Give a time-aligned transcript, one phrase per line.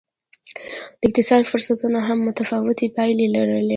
[0.99, 3.69] د اقتصادي فرصتونو هم متفاوتې پایلې لرلې.